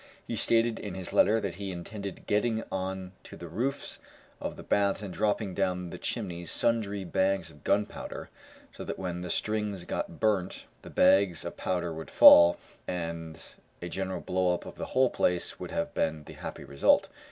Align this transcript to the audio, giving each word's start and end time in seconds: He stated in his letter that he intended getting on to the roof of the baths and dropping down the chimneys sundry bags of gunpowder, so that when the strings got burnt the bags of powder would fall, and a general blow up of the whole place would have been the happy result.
He 0.25 0.35
stated 0.35 0.79
in 0.79 0.95
his 0.95 1.13
letter 1.13 1.39
that 1.39 1.53
he 1.61 1.71
intended 1.71 2.25
getting 2.25 2.63
on 2.71 3.11
to 3.23 3.37
the 3.37 3.47
roof 3.47 3.99
of 4.39 4.55
the 4.55 4.63
baths 4.63 5.03
and 5.03 5.13
dropping 5.13 5.53
down 5.53 5.91
the 5.91 5.99
chimneys 5.99 6.49
sundry 6.49 7.03
bags 7.03 7.51
of 7.51 7.63
gunpowder, 7.63 8.31
so 8.73 8.83
that 8.83 8.97
when 8.97 9.21
the 9.21 9.29
strings 9.29 9.85
got 9.85 10.19
burnt 10.19 10.65
the 10.81 10.89
bags 10.89 11.45
of 11.45 11.55
powder 11.55 11.93
would 11.93 12.09
fall, 12.09 12.57
and 12.87 13.53
a 13.79 13.89
general 13.89 14.21
blow 14.21 14.55
up 14.55 14.65
of 14.65 14.73
the 14.75 14.87
whole 14.87 15.11
place 15.11 15.59
would 15.59 15.69
have 15.69 15.93
been 15.93 16.23
the 16.23 16.33
happy 16.33 16.63
result. 16.63 17.07